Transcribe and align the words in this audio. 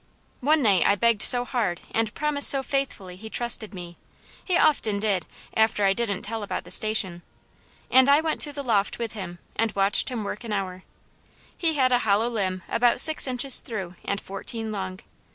One 0.39 0.63
night 0.63 0.81
I 0.83 0.95
begged 0.95 1.21
so 1.21 1.45
hard 1.45 1.79
and 1.91 2.11
promised 2.15 2.49
so 2.49 2.63
faithfully 2.63 3.17
he 3.17 3.29
trusted 3.29 3.71
me; 3.75 3.97
he 4.43 4.55
did 4.55 4.59
often, 4.59 5.23
after 5.55 5.85
I 5.85 5.93
didn't 5.93 6.23
tell 6.23 6.41
about 6.41 6.63
the 6.63 6.71
Station; 6.71 7.21
and 7.91 8.09
I 8.09 8.19
went 8.19 8.41
to 8.41 8.51
the 8.51 8.63
loft 8.63 8.97
with 8.97 9.13
him, 9.13 9.37
and 9.55 9.71
watched 9.75 10.09
him 10.09 10.23
work 10.23 10.43
an 10.43 10.53
hour. 10.53 10.81
He 11.55 11.75
had 11.75 11.91
a 11.91 11.99
hollow 11.99 12.29
limb 12.29 12.63
about 12.67 12.99
six 12.99 13.27
inches 13.27 13.59
through 13.59 13.93
and 14.03 14.19
fourteen 14.19 14.71
long. 14.71 15.01